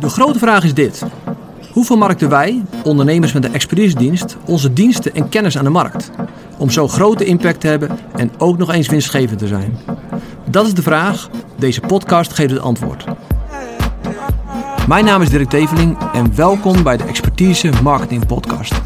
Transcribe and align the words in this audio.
De 0.00 0.08
grote 0.08 0.38
vraag 0.38 0.64
is 0.64 0.74
dit. 0.74 1.02
Hoe 1.72 1.84
vermarkten 1.84 2.28
wij, 2.28 2.62
ondernemers 2.84 3.32
met 3.32 3.44
een 3.44 3.54
expeditiedienst, 3.54 4.36
onze 4.46 4.72
diensten 4.72 5.14
en 5.14 5.28
kennis 5.28 5.58
aan 5.58 5.64
de 5.64 5.70
markt? 5.70 6.10
Om 6.58 6.70
zo 6.70 6.88
grote 6.88 7.24
impact 7.24 7.60
te 7.60 7.66
hebben 7.66 7.98
en 8.16 8.30
ook 8.38 8.58
nog 8.58 8.72
eens 8.72 8.88
winstgevend 8.88 9.38
te 9.38 9.46
zijn. 9.46 9.78
Dat 10.50 10.66
is 10.66 10.74
de 10.74 10.82
vraag. 10.82 11.28
Deze 11.58 11.80
podcast 11.80 12.32
geeft 12.32 12.50
het 12.50 12.60
antwoord. 12.60 13.04
Mijn 14.88 15.04
naam 15.04 15.22
is 15.22 15.30
Dirk 15.30 15.48
Teveling 15.48 15.98
en 16.12 16.36
welkom 16.36 16.82
bij 16.82 16.96
de 16.96 17.04
Expertise 17.04 17.70
Marketing 17.82 18.26
Podcast. 18.26 18.80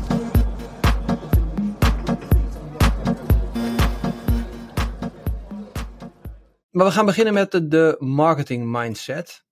Maar 6.71 6.87
we 6.87 6.93
gaan 6.93 7.07
beginnen 7.07 7.35
met 7.35 7.51
de, 7.51 7.69
de 7.69 7.97
marketing 7.99 8.79
mindset. 8.79 9.44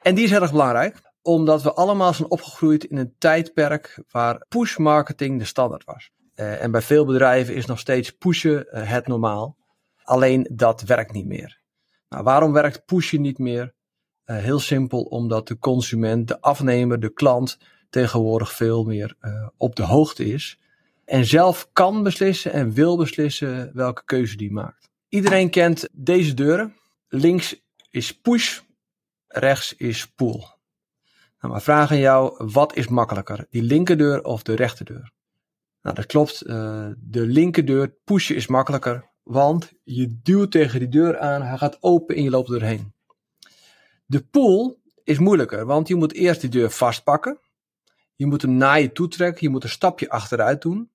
En 0.00 0.14
die 0.14 0.24
is 0.24 0.32
erg 0.32 0.50
belangrijk, 0.50 1.00
omdat 1.22 1.62
we 1.62 1.72
allemaal 1.72 2.14
zijn 2.14 2.30
opgegroeid 2.30 2.84
in 2.84 2.96
een 2.96 3.14
tijdperk 3.18 4.02
waar 4.10 4.44
push 4.48 4.76
marketing 4.76 5.38
de 5.38 5.44
standaard 5.44 5.84
was. 5.84 6.10
Uh, 6.34 6.62
en 6.62 6.70
bij 6.70 6.82
veel 6.82 7.04
bedrijven 7.04 7.54
is 7.54 7.66
nog 7.66 7.78
steeds 7.78 8.10
pushen 8.10 8.66
uh, 8.70 8.90
het 8.90 9.06
normaal. 9.06 9.56
Alleen 10.02 10.50
dat 10.52 10.82
werkt 10.82 11.12
niet 11.12 11.26
meer. 11.26 11.60
Nou, 12.08 12.24
waarom 12.24 12.52
werkt 12.52 12.84
pushen 12.84 13.20
niet 13.20 13.38
meer? 13.38 13.74
Uh, 14.26 14.36
heel 14.36 14.58
simpel, 14.58 15.02
omdat 15.02 15.48
de 15.48 15.58
consument, 15.58 16.28
de 16.28 16.40
afnemer, 16.40 17.00
de 17.00 17.12
klant 17.12 17.58
tegenwoordig 17.90 18.52
veel 18.52 18.84
meer 18.84 19.16
op 19.56 19.76
de 19.76 19.82
hoogte 19.82 20.24
is. 20.24 20.58
En 21.04 21.24
zelf 21.24 21.68
kan 21.72 22.02
beslissen 22.02 22.52
en 22.52 22.72
wil 22.72 22.96
beslissen 22.96 23.70
welke 23.74 24.04
keuze 24.04 24.36
die 24.36 24.52
maakt. 24.52 24.90
Iedereen 25.08 25.50
kent 25.50 25.88
deze 25.92 26.34
deuren. 26.34 26.76
Links 27.08 27.62
is 27.90 28.20
push, 28.20 28.60
rechts 29.30 29.74
is 29.74 30.12
pull. 30.12 30.44
Nou, 31.40 31.52
maar 31.52 31.62
vraag 31.62 31.90
aan 31.90 31.98
jou, 31.98 32.44
wat 32.46 32.76
is 32.76 32.88
makkelijker? 32.88 33.46
Die 33.50 33.62
linkerdeur 33.62 34.24
of 34.24 34.42
de 34.42 34.54
rechterdeur? 34.54 35.12
Nou, 35.82 35.94
dat 35.94 36.06
klopt. 36.06 36.46
Uh, 36.46 36.88
de 36.98 37.26
linkerdeur, 37.26 37.94
pushen 38.04 38.36
is 38.36 38.46
makkelijker, 38.46 39.10
want 39.22 39.72
je 39.82 40.20
duwt 40.22 40.50
tegen 40.50 40.78
die 40.78 40.88
deur 40.88 41.18
aan, 41.18 41.42
hij 41.42 41.58
gaat 41.58 41.76
open 41.80 42.16
en 42.16 42.22
je 42.22 42.30
loopt 42.30 42.50
erheen. 42.50 42.92
De 44.06 44.20
pull 44.20 44.76
is 45.04 45.18
moeilijker, 45.18 45.66
want 45.66 45.88
je 45.88 45.94
moet 45.94 46.12
eerst 46.12 46.40
die 46.40 46.50
deur 46.50 46.70
vastpakken. 46.70 47.40
Je 48.16 48.26
moet 48.26 48.42
hem 48.42 48.56
naar 48.56 48.80
je 48.80 48.92
toe 48.92 49.08
trekken, 49.08 49.42
je 49.42 49.48
moet 49.48 49.64
een 49.64 49.68
stapje 49.68 50.10
achteruit 50.10 50.62
doen. 50.62 50.90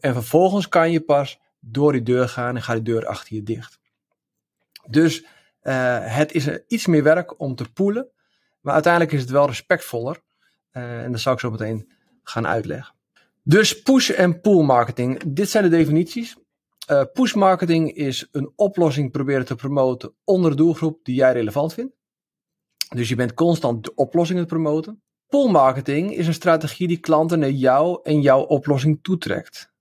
En 0.00 0.12
vervolgens 0.12 0.68
kan 0.68 0.90
je 0.90 1.00
pas 1.00 1.40
door 1.60 1.92
die 1.92 2.02
deur 2.02 2.28
gaan 2.28 2.56
en 2.56 2.62
gaat 2.62 2.74
die 2.74 2.94
deur 2.94 3.06
achter 3.06 3.34
je 3.34 3.42
dicht. 3.42 3.78
Dus 4.86 5.24
het 5.60 6.32
is 6.32 6.48
iets 6.66 6.86
meer 6.86 7.02
werk 7.02 7.40
om 7.40 7.54
te 7.54 7.72
poelen, 7.72 8.10
maar 8.60 8.74
uiteindelijk 8.74 9.12
is 9.12 9.20
het 9.20 9.30
wel 9.30 9.46
respectvoller. 9.46 10.22
Uh, 10.72 11.02
en 11.02 11.12
dat 11.12 11.20
zal 11.20 11.32
ik 11.32 11.40
zo 11.40 11.50
meteen 11.50 11.92
gaan 12.22 12.46
uitleggen. 12.46 12.94
Dus 13.42 13.82
push 13.82 14.10
en 14.10 14.40
pull 14.40 14.62
marketing, 14.62 15.22
dit 15.26 15.50
zijn 15.50 15.64
de 15.64 15.70
definities. 15.70 16.36
Uh, 16.90 17.02
push 17.12 17.34
marketing 17.34 17.92
is 17.92 18.28
een 18.32 18.52
oplossing 18.56 19.10
proberen 19.10 19.44
te 19.44 19.54
promoten 19.54 20.14
onder 20.24 20.50
de 20.50 20.56
doelgroep 20.56 21.04
die 21.04 21.14
jij 21.14 21.32
relevant 21.32 21.74
vindt. 21.74 21.96
Dus 22.94 23.08
je 23.08 23.14
bent 23.14 23.34
constant 23.34 23.84
de 23.84 23.94
oplossing 23.94 24.38
het 24.38 24.48
promoten. 24.48 25.02
Pull 25.26 25.50
marketing 25.50 26.14
is 26.14 26.26
een 26.26 26.34
strategie 26.34 26.88
die 26.88 26.98
klanten 26.98 27.38
naar 27.38 27.50
jou 27.50 28.00
en 28.02 28.20
jouw 28.20 28.40
oplossing 28.40 28.98
toetrekt. 29.02 29.72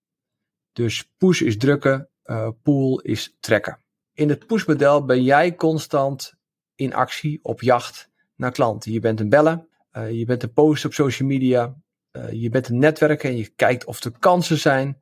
Dus 0.74 1.12
push 1.18 1.42
is 1.42 1.58
drukken, 1.58 2.10
uh, 2.26 2.50
pull 2.64 3.00
is 3.02 3.38
trekken. 3.40 3.82
In 4.18 4.30
het 4.30 4.48
push-model 4.48 5.06
ben 5.06 5.24
jij 5.24 5.56
constant 5.56 6.34
in 6.76 6.94
actie, 6.94 7.40
op 7.42 7.62
jacht 7.62 8.10
naar 8.36 8.52
klanten. 8.52 8.92
Je 8.92 9.00
bent 9.00 9.20
een 9.20 9.30
bellen, 9.30 9.68
uh, 9.94 10.12
je 10.12 10.26
bent 10.26 10.44
een 10.44 10.54
post 10.54 10.86
op 10.86 10.94
social 10.94 11.28
media, 11.28 11.76
uh, 12.12 12.32
je 12.32 12.50
bent 12.50 12.68
een 12.68 12.78
netwerken 12.78 13.30
en 13.30 13.38
je 13.38 13.48
kijkt 13.56 13.86
of 13.86 14.04
er 14.04 14.12
kansen 14.20 14.58
zijn, 14.58 15.02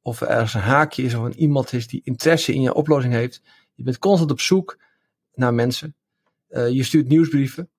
of 0.00 0.20
er 0.20 0.28
ergens 0.28 0.54
een 0.54 0.60
haakje 0.60 1.02
is 1.02 1.14
of 1.14 1.24
er 1.24 1.36
iemand 1.36 1.72
is 1.72 1.86
die 1.86 2.00
interesse 2.04 2.54
in 2.54 2.60
je 2.60 2.74
oplossing 2.74 3.14
heeft. 3.14 3.42
Je 3.74 3.82
bent 3.82 3.98
constant 3.98 4.30
op 4.30 4.40
zoek 4.40 4.78
naar 5.34 5.54
mensen. 5.54 5.94
Uh, 6.48 6.68
je 6.68 6.82
stuurt 6.82 7.08
nieuwsbrieven. 7.08 7.70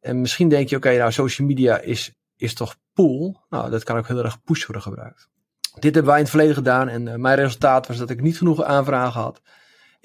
En 0.00 0.20
misschien 0.20 0.48
denk 0.48 0.68
je, 0.68 0.76
oké, 0.76 0.96
nou 0.96 1.12
social 1.12 1.48
media 1.48 1.78
is, 1.78 2.12
is 2.36 2.54
toch 2.54 2.76
pool. 2.92 3.40
Nou, 3.48 3.70
dat 3.70 3.84
kan 3.84 3.96
ook 3.96 4.08
heel 4.08 4.24
erg 4.24 4.42
push 4.42 4.66
worden 4.66 4.82
gebruikt. 4.82 5.28
Dit 5.74 5.94
hebben 5.94 6.04
wij 6.04 6.16
in 6.16 6.20
het 6.20 6.30
verleden 6.30 6.54
gedaan 6.54 6.88
en 6.88 7.20
mijn 7.20 7.36
resultaat 7.36 7.86
was 7.86 7.96
dat 7.98 8.10
ik 8.10 8.20
niet 8.20 8.38
genoeg 8.38 8.62
aanvragen 8.62 9.20
had 9.20 9.42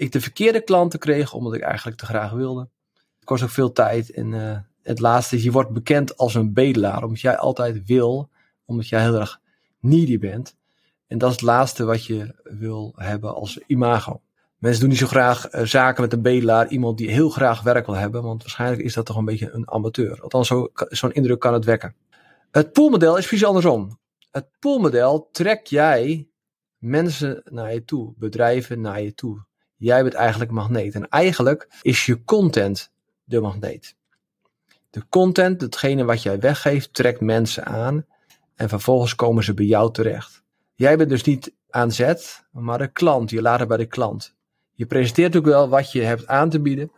ik 0.02 0.12
de 0.12 0.22
verkeerde 0.22 0.62
klanten 0.62 1.00
kreeg, 1.00 1.34
omdat 1.34 1.54
ik 1.54 1.62
eigenlijk 1.62 1.98
te 1.98 2.06
graag 2.06 2.32
wilde. 2.32 2.70
Het 2.94 3.24
kost 3.24 3.44
ook 3.44 3.50
veel 3.50 3.72
tijd. 3.72 4.12
En 4.12 4.32
uh, 4.32 4.58
het 4.82 5.00
laatste 5.00 5.36
is, 5.36 5.44
je 5.44 5.52
wordt 5.52 5.70
bekend 5.70 6.18
als 6.18 6.36
een 6.36 6.54
bedelaar, 6.54 7.04
omdat 7.04 7.22
jij 7.22 7.38
altijd 7.38 7.86
wil, 7.86 8.30
omdat 8.66 8.88
jij 8.88 9.02
heel 9.02 9.20
erg 9.20 9.40
needy 9.80 10.20
bent. 10.20 10.56
En 11.08 11.18
dat 11.18 11.30
is 11.30 11.36
het 11.36 11.46
laatste 11.46 11.86
wat 11.86 12.06
je 12.06 12.36
wil 12.44 12.94
hebben 12.96 13.36
als 13.36 13.60
imago. 13.68 14.22
Mensen 14.58 14.80
doen 14.80 14.90
niet 14.90 15.00
zo 15.00 15.08
graag 15.08 15.54
uh, 15.54 15.62
zaken 15.62 16.02
met 16.02 16.14
een 16.14 16.22
bedelaar, 16.22 16.68
iemand 16.68 16.98
die 16.98 17.12
heel 17.12 17.30
graag 17.30 17.62
werk 17.62 17.86
wil 17.86 17.96
hebben, 17.96 18.24
want 18.24 18.42
waarschijnlijk 18.42 18.82
is 18.82 18.94
dat 18.94 19.06
toch 19.06 19.18
een 19.18 19.26
beetje 19.26 19.52
een 19.52 19.72
amateur. 19.72 20.22
Althans, 20.22 20.48
zo'n 20.48 20.70
zo 20.90 21.08
indruk 21.08 21.40
kan 21.40 21.54
het 21.54 21.66
wekken. 21.66 21.96
Het 22.52 22.72
poolmodel 22.72 23.18
is 23.18 23.28
precies 23.28 23.46
andersom. 23.46 24.00
Het 24.32 24.48
poolmodel 24.60 25.30
trekt 25.32 25.70
jij 25.70 26.30
mensen 26.78 27.42
naar 27.46 27.74
je 27.74 27.86
toe, 27.86 28.14
bedrijven 28.18 28.82
naar 28.82 29.02
je 29.02 29.14
toe. 29.14 29.50
Jij 29.81 30.03
bent 30.03 30.14
eigenlijk 30.14 30.52
magneet. 30.52 30.96
En 30.96 31.09
eigenlijk 31.09 31.68
is 31.81 32.06
je 32.06 32.24
content 32.24 32.92
de 33.24 33.40
magneet. 33.40 33.96
De 34.90 35.08
content, 35.09 35.62
hetgene 35.62 36.03
wat 36.03 36.24
jij 36.24 36.40
weggeeft, 36.40 36.94
trekt 36.94 37.22
mensen 37.22 37.66
aan. 37.66 38.06
En 38.56 38.70
vervolgens 38.70 39.16
komen 39.16 39.44
ze 39.44 39.53
bij 39.53 39.66
jou 39.66 39.94
terecht. 39.94 40.44
Jij 40.74 40.97
bent 40.97 41.09
dus 41.09 41.24
niet 41.24 41.53
aan 41.70 41.91
zet, 41.91 42.46
maar 42.52 42.78
de 42.78 42.91
klant. 42.91 43.30
Je 43.30 43.41
laat 43.41 43.59
het 43.59 43.68
bij 43.68 43.78
de 43.78 43.86
klant. 43.86 44.36
Je 44.72 44.86
presenteert 44.86 45.36
ook 45.36 45.46
wel 45.46 45.70
wat 45.70 45.91
je 45.91 46.02
hebt 46.02 46.28
aan 46.28 46.50
te 46.50 46.62
bieden. 46.62 46.91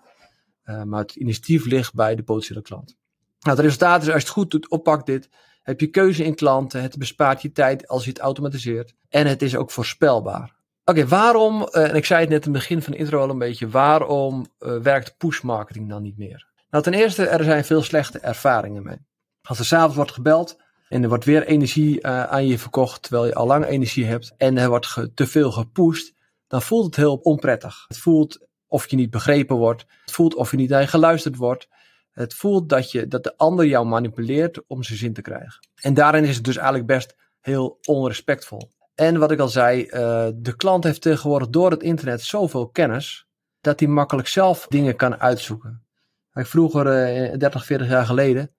Uh, 0.65 0.83
maar 0.83 1.01
het 1.01 1.15
initiatief 1.15 1.65
ligt 1.65 1.93
bij 1.93 2.15
de 2.15 2.23
potentiële 2.23 2.61
klant. 2.61 2.97
Nou, 3.39 3.55
het 3.55 3.65
resultaat 3.65 4.01
is 4.01 4.07
als 4.07 4.21
je 4.21 4.27
het 4.27 4.37
goed 4.37 4.51
doet, 4.51 4.69
oppakt 4.69 5.05
dit. 5.05 5.29
Heb 5.61 5.79
je 5.79 5.87
keuze 5.87 6.23
in 6.23 6.35
klanten. 6.35 6.81
Het 6.81 6.97
bespaart 6.97 7.41
je 7.41 7.51
tijd 7.51 7.87
als 7.87 8.03
je 8.03 8.09
het 8.09 8.19
automatiseert. 8.19 8.93
En 9.09 9.27
het 9.27 9.41
is 9.41 9.55
ook 9.55 9.71
voorspelbaar. 9.71 10.52
Oké, 10.85 11.07
waarom, 11.07 11.61
uh, 11.61 11.89
en 11.89 11.95
ik 11.95 12.05
zei 12.05 12.19
het 12.21 12.29
net 12.29 12.45
in 12.45 12.51
het 12.51 12.61
begin 12.61 12.81
van 12.81 12.93
de 12.93 12.99
intro 12.99 13.19
al 13.19 13.29
een 13.29 13.37
beetje, 13.37 13.69
waarom 13.69 14.45
uh, 14.59 14.77
werkt 14.77 15.17
push 15.17 15.41
marketing 15.41 15.89
dan 15.89 16.01
niet 16.01 16.17
meer? 16.17 16.47
Nou, 16.69 16.83
ten 16.83 16.93
eerste, 16.93 17.27
er 17.27 17.43
zijn 17.43 17.65
veel 17.65 17.81
slechte 17.81 18.19
ervaringen 18.19 18.83
mee. 18.83 18.97
Als 19.41 19.59
er 19.59 19.65
s'avonds 19.65 19.95
wordt 19.95 20.11
gebeld 20.11 20.57
en 20.89 21.03
er 21.03 21.09
wordt 21.09 21.25
weer 21.25 21.45
energie 21.45 21.99
uh, 22.01 22.23
aan 22.23 22.47
je 22.47 22.59
verkocht, 22.59 23.01
terwijl 23.01 23.25
je 23.25 23.33
al 23.33 23.47
lang 23.47 23.65
energie 23.65 24.05
hebt, 24.05 24.33
en 24.37 24.57
er 24.57 24.69
wordt 24.69 25.07
te 25.13 25.27
veel 25.27 25.51
gepusht, 25.51 26.13
dan 26.47 26.61
voelt 26.61 26.85
het 26.85 26.95
heel 26.95 27.15
onprettig. 27.15 27.85
Het 27.87 27.97
voelt 27.97 28.47
of 28.67 28.89
je 28.89 28.95
niet 28.95 29.09
begrepen 29.09 29.55
wordt, 29.55 29.85
het 30.01 30.13
voelt 30.13 30.35
of 30.35 30.51
je 30.51 30.57
niet 30.57 30.69
naar 30.69 30.81
je 30.81 30.87
geluisterd 30.87 31.35
wordt. 31.35 31.67
Het 32.11 32.33
voelt 32.33 32.69
dat, 32.69 32.91
je, 32.91 33.07
dat 33.07 33.23
de 33.23 33.37
ander 33.37 33.65
jou 33.65 33.85
manipuleert 33.85 34.67
om 34.67 34.83
zijn 34.83 34.97
zin 34.97 35.13
te 35.13 35.21
krijgen. 35.21 35.67
En 35.81 35.93
daarin 35.93 36.23
is 36.23 36.35
het 36.35 36.45
dus 36.45 36.55
eigenlijk 36.55 36.87
best 36.87 37.15
heel 37.39 37.77
onrespectvol. 37.85 38.71
En 38.95 39.17
wat 39.17 39.31
ik 39.31 39.39
al 39.39 39.47
zei, 39.47 39.81
uh, 39.83 40.27
de 40.35 40.55
klant 40.55 40.83
heeft 40.83 41.01
tegenwoordig 41.01 41.49
door 41.49 41.71
het 41.71 41.83
internet 41.83 42.21
zoveel 42.21 42.69
kennis 42.69 43.27
dat 43.61 43.79
hij 43.79 43.89
makkelijk 43.89 44.27
zelf 44.27 44.67
dingen 44.67 44.95
kan 44.95 45.19
uitzoeken. 45.19 45.83
Vroeger, 46.31 46.85
uh, 47.31 47.37
30, 47.37 47.65
40 47.65 47.87
jaar 47.87 48.05
geleden, 48.05 48.51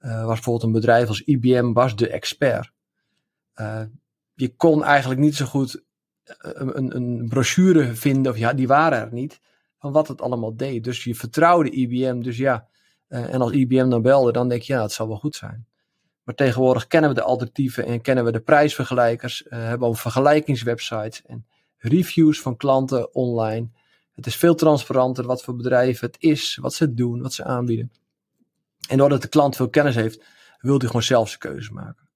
uh, 0.00 0.24
was 0.24 0.34
bijvoorbeeld 0.34 0.64
een 0.64 0.80
bedrijf 0.80 1.08
als 1.08 1.20
IBM 1.20 1.72
was 1.72 1.96
de 1.96 2.08
expert. 2.08 2.72
Je 4.34 4.56
kon 4.56 4.84
eigenlijk 4.84 5.20
niet 5.20 5.36
zo 5.36 5.46
goed 5.46 5.84
een, 6.38 6.96
een, 6.96 7.28
brochure 7.28 7.94
vinden, 7.94 8.32
of 8.32 8.38
ja, 8.38 8.52
die 8.52 8.66
waren 8.66 8.98
er 8.98 9.12
niet, 9.12 9.40
van 9.78 9.92
wat 9.92 10.08
het 10.08 10.20
allemaal 10.20 10.56
deed. 10.56 10.84
Dus 10.84 11.04
je 11.04 11.14
vertrouwde 11.14 11.70
IBM, 11.70 12.20
dus 12.20 12.36
ja. 12.36 12.68
en 13.08 13.40
als 13.40 13.52
IBM 13.52 13.88
dan 13.88 14.02
belde, 14.02 14.32
dan 14.32 14.48
denk 14.48 14.62
je, 14.62 14.72
ja, 14.72 14.82
het 14.82 14.92
zal 14.92 15.08
wel 15.08 15.16
goed 15.16 15.34
zijn. 15.34 15.66
Maar 16.26 16.34
tegenwoordig 16.34 16.86
kennen 16.86 17.10
we 17.10 17.16
de 17.16 17.22
alternatieven 17.22 17.84
en 17.84 18.00
kennen 18.00 18.24
we 18.24 18.32
de 18.32 18.40
prijsvergelijkers. 18.40 19.42
Uh, 19.42 19.50
hebben 19.50 19.90
we 19.90 19.96
vergelijkingswebsites 19.96 21.22
en 21.22 21.46
reviews 21.78 22.40
van 22.40 22.56
klanten 22.56 23.14
online. 23.14 23.68
Het 24.14 24.26
is 24.26 24.36
veel 24.36 24.54
transparanter 24.54 25.26
wat 25.26 25.42
voor 25.42 25.56
bedrijven 25.56 26.06
het 26.06 26.16
is, 26.18 26.56
wat 26.60 26.74
ze 26.74 26.94
doen, 26.94 27.22
wat 27.22 27.32
ze 27.32 27.44
aanbieden. 27.44 27.92
En 28.88 28.98
doordat 28.98 29.22
de 29.22 29.28
klant 29.28 29.56
veel 29.56 29.68
kennis 29.68 29.94
heeft, 29.94 30.24
wil 30.60 30.78
hij 30.78 30.86
gewoon 30.86 31.02
zelf 31.02 31.28
zijn 31.28 31.40
keuze 31.40 31.72
maken. 31.72 32.08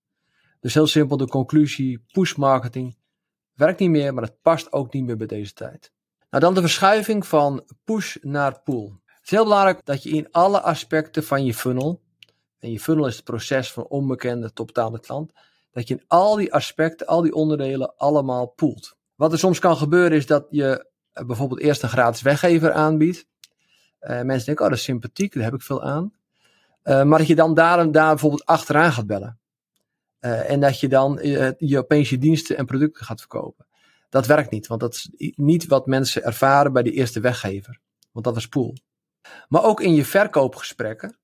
Dus 0.61 0.75
heel 0.75 0.87
simpel 0.87 1.17
de 1.17 1.27
conclusie, 1.27 2.05
push 2.13 2.35
marketing 2.35 2.97
werkt 3.55 3.81
niet 3.81 3.91
meer, 3.91 4.15
maar 4.15 4.25
het 4.25 4.43
past 4.43 4.73
ook 4.73 4.93
niet 4.93 5.05
meer 5.05 5.17
bij 5.17 5.27
deze 5.27 5.53
tijd. 5.53 5.93
Nou 6.31 6.43
dan 6.43 6.55
de 6.55 6.61
verschuiving 6.61 7.27
van 7.27 7.65
push 7.85 8.17
naar 8.21 8.61
pull. 8.61 8.93
Het 9.05 9.25
is 9.25 9.31
heel 9.31 9.45
belangrijk 9.45 9.85
dat 9.85 10.03
je 10.03 10.11
in 10.11 10.29
alle 10.31 10.61
aspecten 10.61 11.25
van 11.25 11.45
je 11.45 11.55
funnel 11.55 12.01
en 12.61 12.73
je 12.73 12.81
funnel 12.81 13.07
is 13.07 13.17
het 13.17 13.25
proces 13.25 13.73
van 13.73 13.87
onbekende 13.87 14.53
tot 14.53 14.73
klant, 14.73 15.33
dat 15.73 15.89
je 15.89 15.95
in 15.95 16.05
al 16.07 16.37
die 16.37 16.55
aspecten, 16.55 17.07
al 17.07 17.23
die 17.23 17.35
onderdelen 17.35 17.97
allemaal 17.97 18.47
poelt. 18.47 18.97
Wat 19.15 19.33
er 19.33 19.39
soms 19.39 19.59
kan 19.59 19.77
gebeuren 19.77 20.17
is 20.17 20.27
dat 20.27 20.47
je 20.51 20.87
eh, 21.13 21.25
bijvoorbeeld 21.25 21.61
eerst 21.61 21.83
een 21.83 21.89
gratis 21.89 22.23
weggever 22.23 22.73
aanbiedt. 22.73 23.27
Uh, 24.01 24.21
mensen 24.23 24.47
denken, 24.47 24.65
oh 24.65 24.71
dat 24.71 24.79
is 24.79 24.85
sympathiek, 24.85 25.35
daar 25.35 25.43
heb 25.43 25.55
ik 25.55 25.63
veel 25.63 25.83
aan. 25.83 26.13
Uh, 26.85 27.03
maar 27.03 27.19
dat 27.19 27.27
je 27.27 27.35
dan 27.35 27.55
daar, 27.55 27.93
daar 27.93 28.11
bijvoorbeeld 28.11 28.45
achteraan 28.45 28.93
gaat 28.93 29.07
bellen. 29.07 29.39
En 30.21 30.61
dat 30.61 30.81
je 30.81 30.89
dan 30.89 31.19
je 31.59 31.79
opeens 31.79 32.11
je 32.11 32.19
diensten 32.19 32.57
en 32.57 32.67
producten 32.67 33.05
gaat 33.05 33.21
verkopen. 33.21 33.67
Dat 34.09 34.27
werkt 34.27 34.51
niet, 34.51 34.67
want 34.67 34.81
dat 34.81 34.95
is 34.95 35.11
niet 35.37 35.67
wat 35.67 35.87
mensen 35.87 36.23
ervaren 36.23 36.73
bij 36.73 36.83
de 36.83 36.91
eerste 36.91 37.21
weggever. 37.21 37.81
Want 38.13 38.25
dat 38.25 38.35
was 38.35 38.49
pool. 38.49 38.77
Maar 39.49 39.65
ook 39.65 39.81
in 39.81 39.95
je 39.95 40.05
verkoopgesprekken. 40.05 41.20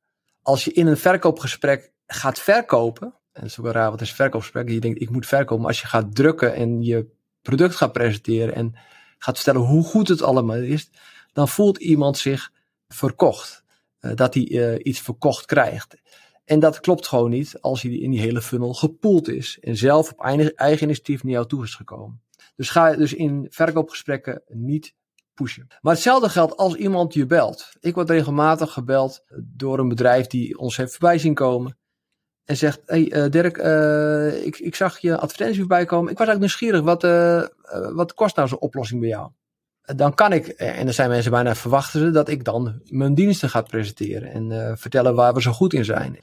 Als 0.46 0.64
je 0.64 0.72
in 0.72 0.86
een 0.86 0.96
verkoopgesprek 0.96 1.92
gaat 2.06 2.38
verkopen. 2.38 3.06
En 3.06 3.42
het 3.42 3.50
is 3.50 3.56
wel 3.56 3.72
raar, 3.72 3.90
wat 3.90 4.00
is 4.00 4.12
verkoopgesprek? 4.12 4.68
Je 4.68 4.80
denkt, 4.80 5.00
ik 5.00 5.10
moet 5.10 5.26
verkopen. 5.26 5.58
Maar 5.58 5.66
als 5.66 5.80
je 5.80 5.86
gaat 5.86 6.14
drukken 6.14 6.54
en 6.54 6.82
je 6.82 7.06
product 7.42 7.74
gaat 7.74 7.92
presenteren. 7.92 8.54
En 8.54 8.74
gaat 9.18 9.34
vertellen 9.34 9.60
hoe 9.60 9.84
goed 9.84 10.08
het 10.08 10.22
allemaal 10.22 10.56
is. 10.56 10.90
Dan 11.32 11.48
voelt 11.48 11.78
iemand 11.78 12.18
zich 12.18 12.52
verkocht. 12.88 13.64
Uh, 14.00 14.14
dat 14.14 14.34
hij 14.34 14.48
uh, 14.48 14.74
iets 14.82 15.00
verkocht 15.00 15.46
krijgt. 15.46 15.96
En 16.44 16.60
dat 16.60 16.80
klopt 16.80 17.06
gewoon 17.06 17.30
niet 17.30 17.60
als 17.60 17.82
hij 17.82 17.92
in 17.92 18.10
die 18.10 18.20
hele 18.20 18.42
funnel 18.42 18.74
gepoeld 18.74 19.28
is. 19.28 19.58
En 19.60 19.76
zelf 19.76 20.12
op 20.12 20.20
eigen 20.20 20.82
initiatief 20.82 21.22
naar 21.22 21.32
jou 21.32 21.46
toe 21.46 21.64
is 21.64 21.74
gekomen. 21.74 22.22
Dus 22.56 22.70
ga 22.70 22.94
dus 22.94 23.14
in 23.14 23.46
verkoopgesprekken 23.50 24.42
niet 24.48 24.94
Maar 25.80 25.92
hetzelfde 25.92 26.28
geldt 26.28 26.56
als 26.56 26.74
iemand 26.74 27.14
je 27.14 27.26
belt. 27.26 27.68
Ik 27.80 27.94
word 27.94 28.10
regelmatig 28.10 28.72
gebeld 28.72 29.24
door 29.42 29.78
een 29.78 29.88
bedrijf 29.88 30.26
die 30.26 30.58
ons 30.58 30.76
heeft 30.76 30.90
voorbij 30.90 31.18
zien 31.18 31.34
komen. 31.34 31.78
En 32.44 32.56
zegt, 32.56 32.82
hey 32.86 33.12
uh, 33.12 33.30
Dirk, 33.30 33.56
uh, 33.56 34.46
ik, 34.46 34.58
ik 34.58 34.74
zag 34.74 34.98
je 34.98 35.18
advertentie 35.18 35.58
voorbij 35.58 35.84
komen. 35.84 36.12
Ik 36.12 36.18
was 36.18 36.26
eigenlijk 36.26 36.40
nieuwsgierig, 36.40 36.80
wat, 36.80 37.04
uh, 37.04 37.42
wat 37.94 38.14
kost 38.14 38.36
nou 38.36 38.48
zo'n 38.48 38.58
oplossing 38.58 39.00
bij 39.00 39.08
jou? 39.08 39.30
Dan 39.82 40.14
kan 40.14 40.32
ik, 40.32 40.46
en 40.46 40.86
er 40.86 40.92
zijn 40.92 41.08
mensen 41.08 41.30
bijna 41.30 41.54
verwachten 41.54 42.00
ze, 42.00 42.10
dat 42.10 42.28
ik 42.28 42.44
dan 42.44 42.80
mijn 42.84 43.14
diensten 43.14 43.50
ga 43.50 43.62
presenteren. 43.62 44.30
En 44.32 44.78
vertellen 44.78 45.14
waar 45.14 45.34
we 45.34 45.42
zo 45.42 45.52
goed 45.52 45.72
in 45.72 45.84
zijn. 45.84 46.20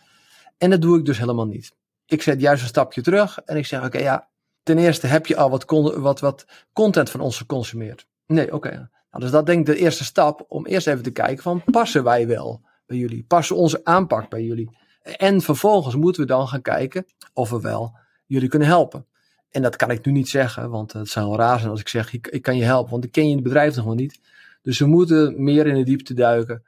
En 0.58 0.70
dat 0.70 0.82
doe 0.82 1.00
ik 1.00 1.06
dus 1.06 1.18
helemaal 1.18 1.48
niet. 1.48 1.76
Ik 2.06 2.22
zet 2.22 2.42
juist 2.42 2.62
een 2.62 2.68
stapje 2.68 3.02
terug 3.02 3.40
en 3.46 3.58
ik 3.58 3.66
zeg, 3.66 3.86
oké 3.86 3.98
ja, 3.98 4.28
ten 4.64 4.78
eerste 4.78 5.08
heb 5.08 5.26
je 5.26 5.36
al 5.36 5.50
wat, 5.50 5.66
wat, 5.96 6.20
wat 6.20 6.46
content 6.74 7.10
van 7.10 7.20
ons 7.20 7.38
geconsumeerd. 7.38 8.08
Nee, 8.26 8.54
oké. 8.54 8.90
Nou, 9.14 9.26
dus 9.26 9.34
dat 9.34 9.46
denk 9.46 9.60
ik 9.60 9.66
de 9.66 9.82
eerste 9.82 10.04
stap 10.04 10.46
om 10.48 10.66
eerst 10.66 10.88
even 10.88 11.04
te 11.04 11.12
kijken 11.12 11.44
van 11.44 11.64
passen 11.72 12.04
wij 12.04 12.28
wel 12.28 12.62
bij 12.86 12.98
jullie? 12.98 13.24
Passen 13.24 13.56
onze 13.56 13.82
aanpak 13.84 14.30
bij 14.30 14.44
jullie? 14.44 14.78
En 15.04 15.42
vervolgens 15.42 15.96
moeten 15.96 16.22
we 16.22 16.28
dan 16.28 16.48
gaan 16.48 16.62
kijken 16.62 17.06
of 17.34 17.50
we 17.50 17.62
wel 17.62 17.98
jullie 18.26 18.50
kunnen 18.50 18.68
helpen. 18.68 19.06
En 19.50 19.62
dat 19.62 19.76
kan 19.76 19.92
ik 19.92 20.06
nu 20.06 20.12
niet 20.12 20.30
zeggen, 20.30 20.70
want 20.70 20.94
het 20.94 21.08
zou 21.08 21.28
wel 21.28 21.38
raar 21.38 21.60
zijn 21.60 21.72
als 21.72 21.80
ik 21.80 21.88
zeg 21.88 22.14
ik, 22.14 22.42
kan 22.42 22.58
je 22.58 22.64
helpen, 22.64 22.92
want 22.92 23.04
ik 23.04 23.12
ken 23.12 23.28
je 23.28 23.34
het 23.34 23.44
bedrijf 23.44 23.76
nog 23.76 23.86
wel 23.86 23.94
niet. 23.94 24.20
Dus 24.62 24.80
we 24.80 24.86
moeten 24.86 25.44
meer 25.44 25.68
in 25.68 25.76
de 25.76 25.84
diepte 25.84 26.14
duiken 26.14 26.64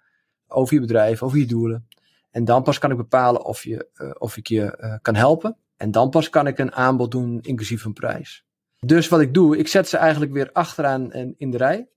over 0.48 0.74
je 0.74 0.80
bedrijf, 0.80 1.24
over 1.24 1.38
je 1.38 1.46
doelen. 1.46 1.88
En 2.32 2.46
dan 2.46 2.64
pas 2.64 2.80
kan 2.80 2.92
ik 2.92 2.98
bepalen 2.98 3.46
of, 3.46 3.64
je, 3.64 3.88
uh, 3.96 4.12
of 4.18 4.38
ik 4.38 4.48
je 4.48 4.78
uh, 4.82 4.96
kan 5.02 5.16
helpen. 5.16 5.58
En 5.78 5.92
dan 5.92 6.10
pas 6.10 6.30
kan 6.30 6.48
ik 6.48 6.58
een 6.58 6.74
aanbod 6.74 7.12
doen, 7.12 7.40
inclusief 7.42 7.86
een 7.86 7.94
prijs. 7.94 8.46
Dus 8.80 9.08
wat 9.08 9.20
ik 9.20 9.34
doe, 9.34 9.58
ik 9.58 9.68
zet 9.68 9.88
ze 9.88 9.98
eigenlijk 9.98 10.32
weer 10.32 10.50
achteraan 10.52 11.14
in 11.14 11.52
de 11.52 11.58
rij. 11.58 11.88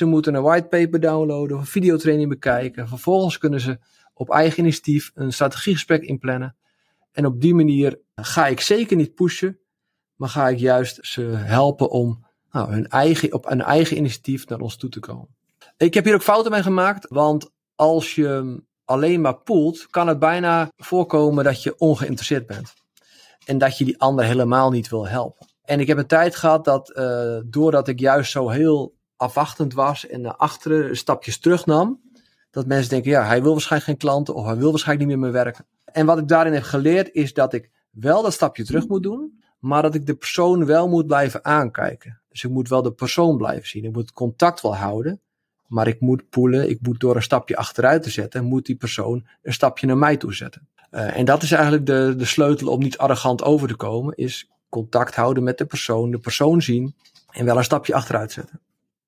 Ze 0.00 0.06
moeten 0.06 0.34
een 0.34 0.42
whitepaper 0.42 1.00
downloaden 1.00 1.56
of 1.56 1.62
een 1.62 1.68
videotraining 1.68 2.28
bekijken. 2.28 2.88
Vervolgens 2.88 3.38
kunnen 3.38 3.60
ze 3.60 3.78
op 4.14 4.30
eigen 4.30 4.58
initiatief 4.58 5.10
een 5.14 5.32
strategiegesprek 5.32 6.02
inplannen. 6.02 6.56
En 7.12 7.26
op 7.26 7.40
die 7.40 7.54
manier 7.54 8.00
ga 8.14 8.46
ik 8.46 8.60
zeker 8.60 8.96
niet 8.96 9.14
pushen, 9.14 9.58
maar 10.14 10.28
ga 10.28 10.48
ik 10.48 10.58
juist 10.58 10.98
ze 11.00 11.22
helpen 11.22 11.90
om 11.90 12.26
nou, 12.50 12.72
hun 12.72 12.88
eigen, 12.88 13.32
op 13.32 13.50
een 13.50 13.62
eigen 13.62 13.96
initiatief 13.96 14.48
naar 14.48 14.60
ons 14.60 14.76
toe 14.76 14.90
te 14.90 15.00
komen. 15.00 15.28
Ik 15.76 15.94
heb 15.94 16.04
hier 16.04 16.14
ook 16.14 16.22
fouten 16.22 16.50
mee 16.50 16.62
gemaakt, 16.62 17.08
want 17.08 17.50
als 17.74 18.14
je 18.14 18.62
alleen 18.84 19.20
maar 19.20 19.36
poelt, 19.36 19.86
kan 19.86 20.08
het 20.08 20.18
bijna 20.18 20.72
voorkomen 20.76 21.44
dat 21.44 21.62
je 21.62 21.78
ongeïnteresseerd 21.78 22.46
bent. 22.46 22.72
En 23.44 23.58
dat 23.58 23.78
je 23.78 23.84
die 23.84 24.00
ander 24.00 24.24
helemaal 24.24 24.70
niet 24.70 24.88
wil 24.88 25.08
helpen. 25.08 25.46
En 25.62 25.80
ik 25.80 25.86
heb 25.86 25.98
een 25.98 26.06
tijd 26.06 26.36
gehad 26.36 26.64
dat, 26.64 26.92
uh, 26.96 27.38
doordat 27.46 27.88
ik 27.88 28.00
juist 28.00 28.30
zo 28.30 28.48
heel 28.48 28.98
afwachtend 29.20 29.74
was 29.74 30.06
en 30.06 30.20
naar 30.20 30.36
achteren 30.36 30.96
stapjes 30.96 31.38
terugnam, 31.38 32.00
dat 32.50 32.66
mensen 32.66 32.90
denken, 32.90 33.10
ja, 33.10 33.24
hij 33.24 33.42
wil 33.42 33.52
waarschijnlijk 33.52 33.90
geen 33.90 34.10
klanten 34.10 34.34
of 34.34 34.44
hij 34.44 34.56
wil 34.56 34.70
waarschijnlijk 34.70 35.08
niet 35.08 35.18
meer 35.18 35.30
mee 35.30 35.42
werken. 35.42 35.66
En 35.84 36.06
wat 36.06 36.18
ik 36.18 36.28
daarin 36.28 36.52
heb 36.52 36.62
geleerd 36.62 37.12
is 37.12 37.34
dat 37.34 37.52
ik 37.52 37.70
wel 37.90 38.22
dat 38.22 38.32
stapje 38.32 38.64
terug 38.64 38.88
moet 38.88 39.02
doen, 39.02 39.42
maar 39.58 39.82
dat 39.82 39.94
ik 39.94 40.06
de 40.06 40.14
persoon 40.14 40.66
wel 40.66 40.88
moet 40.88 41.06
blijven 41.06 41.44
aankijken. 41.44 42.20
Dus 42.28 42.44
ik 42.44 42.50
moet 42.50 42.68
wel 42.68 42.82
de 42.82 42.92
persoon 42.92 43.36
blijven 43.36 43.68
zien. 43.68 43.84
Ik 43.84 43.92
moet 43.92 44.12
contact 44.12 44.60
wel 44.60 44.76
houden, 44.76 45.20
maar 45.66 45.86
ik 45.86 46.00
moet 46.00 46.28
poelen, 46.28 46.70
ik 46.70 46.78
moet 46.82 47.00
door 47.00 47.16
een 47.16 47.22
stapje 47.22 47.56
achteruit 47.56 48.02
te 48.02 48.10
zetten, 48.10 48.44
moet 48.44 48.66
die 48.66 48.76
persoon 48.76 49.26
een 49.42 49.52
stapje 49.52 49.86
naar 49.86 49.98
mij 49.98 50.16
toe 50.16 50.34
zetten. 50.34 50.68
Uh, 50.90 51.16
en 51.16 51.24
dat 51.24 51.42
is 51.42 51.52
eigenlijk 51.52 51.86
de, 51.86 52.14
de 52.16 52.24
sleutel 52.24 52.68
om 52.68 52.80
niet 52.80 52.98
arrogant 52.98 53.42
over 53.42 53.68
te 53.68 53.76
komen, 53.76 54.16
is 54.16 54.50
contact 54.68 55.14
houden 55.14 55.42
met 55.42 55.58
de 55.58 55.66
persoon, 55.66 56.10
de 56.10 56.18
persoon 56.18 56.62
zien 56.62 56.94
en 57.30 57.44
wel 57.44 57.56
een 57.56 57.64
stapje 57.64 57.94
achteruit 57.94 58.32
zetten. 58.32 58.60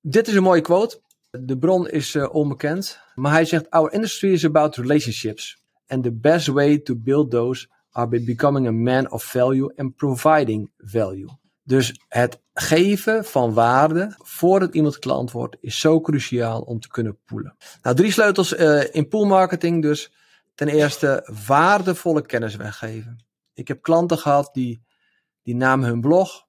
Dit 0.05 0.27
is 0.27 0.33
een 0.35 0.43
mooie 0.43 0.61
quote. 0.61 1.01
De 1.31 1.57
bron 1.57 1.89
is 1.89 2.15
uh, 2.15 2.33
onbekend, 2.33 2.99
maar 3.15 3.31
hij 3.31 3.45
zegt: 3.45 3.69
Our 3.69 3.91
industry 3.91 4.31
is 4.31 4.45
about 4.45 4.75
relationships. 4.75 5.63
And 5.87 6.03
the 6.03 6.11
best 6.11 6.47
way 6.47 6.77
to 6.79 6.95
build 6.95 7.31
those 7.31 7.67
are 7.91 8.07
by 8.07 8.23
becoming 8.23 8.67
a 8.67 8.71
man 8.71 9.11
of 9.11 9.23
value 9.23 9.73
and 9.75 9.95
providing 9.95 10.71
value. 10.77 11.29
Dus 11.63 11.99
het 12.07 12.41
geven 12.53 13.25
van 13.25 13.53
waarde 13.53 14.15
voordat 14.17 14.73
iemand 14.73 14.99
klant 14.99 15.31
wordt 15.31 15.57
is 15.59 15.79
zo 15.79 16.01
cruciaal 16.01 16.61
om 16.61 16.79
te 16.79 16.87
kunnen 16.87 17.19
poelen. 17.25 17.55
Nou, 17.81 17.95
drie 17.95 18.11
sleutels 18.11 18.57
uh, 18.57 18.95
in 18.95 19.07
poolmarketing 19.07 19.81
dus. 19.81 20.11
Ten 20.55 20.67
eerste 20.67 21.29
waardevolle 21.47 22.21
kennis 22.21 22.55
weggeven. 22.55 23.25
Ik 23.53 23.67
heb 23.67 23.81
klanten 23.81 24.17
gehad 24.17 24.49
die, 24.53 24.83
die 25.43 25.55
namen 25.55 25.89
hun 25.89 26.01
blog. 26.01 26.47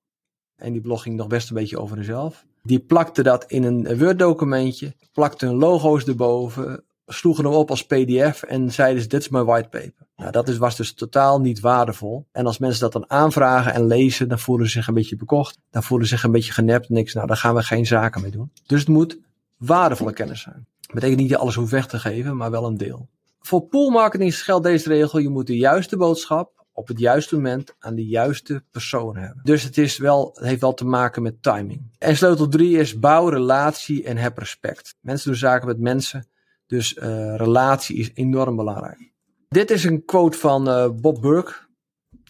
En 0.56 0.72
die 0.72 0.82
blog 0.82 1.02
ging 1.02 1.16
nog 1.16 1.26
best 1.26 1.48
een 1.48 1.56
beetje 1.56 1.78
over 1.78 1.96
hunzelf. 1.96 2.44
Die 2.66 2.80
plakten 2.80 3.24
dat 3.24 3.44
in 3.46 3.64
een 3.64 3.98
Word 3.98 4.18
documentje. 4.18 4.94
Plakten 5.12 5.48
hun 5.48 5.56
logo's 5.56 6.04
erboven. 6.04 6.84
Sloegen 7.06 7.44
hem 7.44 7.52
op 7.52 7.70
als 7.70 7.86
pdf 7.86 8.42
en 8.42 8.72
zeiden 8.72 9.02
ze 9.02 9.08
dit 9.08 9.20
is 9.20 9.28
mijn 9.28 9.44
whitepaper. 9.44 10.06
Nou 10.16 10.30
dat 10.30 10.56
was 10.56 10.76
dus 10.76 10.94
totaal 10.94 11.40
niet 11.40 11.60
waardevol. 11.60 12.26
En 12.32 12.46
als 12.46 12.58
mensen 12.58 12.80
dat 12.80 12.92
dan 12.92 13.10
aanvragen 13.10 13.74
en 13.74 13.86
lezen, 13.86 14.28
dan 14.28 14.38
voelen 14.38 14.66
ze 14.66 14.72
zich 14.72 14.86
een 14.86 14.94
beetje 14.94 15.16
bekocht. 15.16 15.58
Dan 15.70 15.82
voelen 15.82 16.08
ze 16.08 16.14
zich 16.14 16.24
een 16.24 16.32
beetje 16.32 16.52
genept. 16.52 16.88
Niks, 16.88 17.14
nou 17.14 17.26
daar 17.26 17.36
gaan 17.36 17.54
we 17.54 17.62
geen 17.62 17.86
zaken 17.86 18.22
mee 18.22 18.30
doen. 18.30 18.50
Dus 18.66 18.80
het 18.80 18.88
moet 18.88 19.18
waardevolle 19.56 20.12
kennis 20.12 20.40
zijn. 20.40 20.66
Dat 20.80 20.94
betekent 20.94 21.18
niet 21.18 21.28
dat 21.28 21.38
je 21.38 21.42
alles 21.42 21.54
hoeft 21.54 21.70
weg 21.70 21.86
te 21.86 21.98
geven, 21.98 22.36
maar 22.36 22.50
wel 22.50 22.66
een 22.66 22.76
deel. 22.76 23.08
Voor 23.40 23.62
poolmarketing 23.62 24.36
geldt 24.38 24.64
deze 24.64 24.88
regel. 24.88 25.18
Je 25.18 25.28
moet 25.28 25.46
de 25.46 25.56
juiste 25.56 25.96
boodschap 25.96 26.63
op 26.74 26.88
het 26.88 26.98
juiste 26.98 27.34
moment 27.34 27.74
aan 27.78 27.94
de 27.94 28.06
juiste 28.06 28.64
persoon 28.70 29.16
hebben. 29.16 29.44
Dus 29.44 29.62
het, 29.62 29.78
is 29.78 29.98
wel, 29.98 30.30
het 30.34 30.44
heeft 30.44 30.60
wel 30.60 30.74
te 30.74 30.84
maken 30.84 31.22
met 31.22 31.42
timing. 31.42 31.82
En 31.98 32.16
sleutel 32.16 32.48
3 32.48 32.78
is 32.78 32.98
bouw 32.98 33.28
relatie 33.28 34.04
en 34.04 34.16
heb 34.16 34.38
respect. 34.38 34.96
Mensen 35.00 35.30
doen 35.30 35.38
zaken 35.38 35.66
met 35.66 35.78
mensen. 35.78 36.26
Dus 36.66 36.96
uh, 36.96 37.34
relatie 37.36 37.96
is 37.96 38.10
enorm 38.14 38.56
belangrijk. 38.56 39.12
Dit 39.48 39.70
is 39.70 39.84
een 39.84 40.04
quote 40.04 40.38
van 40.38 40.68
uh, 40.68 40.88
Bob 40.90 41.20
Burke. 41.20 41.54